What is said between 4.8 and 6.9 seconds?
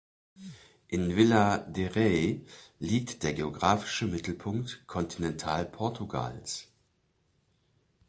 Kontinental-Portugals.